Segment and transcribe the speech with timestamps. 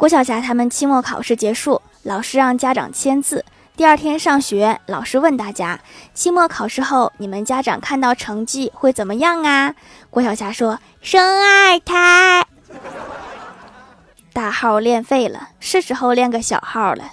[0.00, 3.44] 郭晓霞他们期末考试结束老师让家长签字
[3.76, 5.78] 第二天上学老师问大家
[6.14, 9.74] 期末考试后你们家长看到成绩会怎么样啊？
[10.08, 12.46] 郭晓霞说生二胎。
[14.32, 17.04] 大号练废了是时候练个小号了。